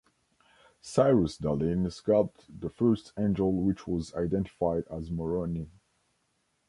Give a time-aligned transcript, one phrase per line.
[0.81, 5.69] Cyrus Dallin sculpted the first angel which was identified as Moroni.